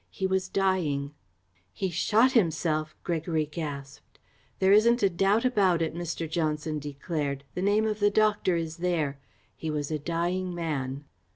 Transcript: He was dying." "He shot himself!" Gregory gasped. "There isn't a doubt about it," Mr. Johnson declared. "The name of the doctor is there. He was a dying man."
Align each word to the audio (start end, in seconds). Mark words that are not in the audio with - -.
He 0.09 0.25
was 0.25 0.49
dying." 0.49 1.13
"He 1.71 1.91
shot 1.91 2.31
himself!" 2.31 2.95
Gregory 3.03 3.45
gasped. 3.45 4.17
"There 4.57 4.71
isn't 4.71 5.03
a 5.03 5.11
doubt 5.11 5.45
about 5.45 5.83
it," 5.83 5.93
Mr. 5.93 6.27
Johnson 6.27 6.79
declared. 6.79 7.43
"The 7.53 7.61
name 7.61 7.85
of 7.85 7.99
the 7.99 8.09
doctor 8.09 8.55
is 8.55 8.77
there. 8.77 9.19
He 9.55 9.69
was 9.69 9.91
a 9.91 9.99
dying 9.99 10.55
man." 10.55 11.03